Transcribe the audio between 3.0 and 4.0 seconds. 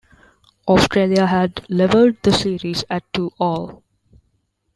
two-all.